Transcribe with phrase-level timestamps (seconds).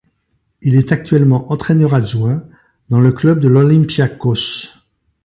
[0.63, 2.43] Il est actuellement entraîneur adjoint
[2.89, 4.73] dans le club de l'Olympiakos.